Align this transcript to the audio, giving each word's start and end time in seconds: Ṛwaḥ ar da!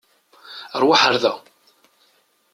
Ṛwaḥ 0.81 1.01
ar 1.09 1.15
da! 1.23 1.33